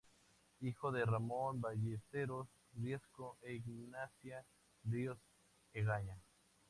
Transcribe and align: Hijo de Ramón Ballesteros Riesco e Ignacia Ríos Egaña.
Hijo 0.61 0.91
de 0.91 1.05
Ramón 1.05 1.61
Ballesteros 1.61 2.47
Riesco 2.73 3.37
e 3.43 3.53
Ignacia 3.53 4.43
Ríos 4.83 5.19
Egaña. 5.75 6.17